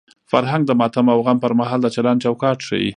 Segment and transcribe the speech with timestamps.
[0.31, 2.89] فرهنګ د ماتم او غم پر مهال د چلند چوکاټ ښيي.